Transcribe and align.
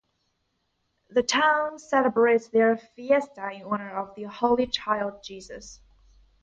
The 1.11 1.21
town 1.21 1.77
celebrates 1.77 2.47
their 2.49 2.75
fiesta 2.75 3.51
in 3.51 3.61
honor 3.65 3.95
of 3.95 4.15
the 4.15 4.23
Holy 4.23 4.65
Child 4.65 5.21
Jesus. 5.23 5.79